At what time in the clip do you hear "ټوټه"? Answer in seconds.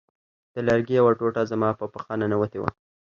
1.19-1.43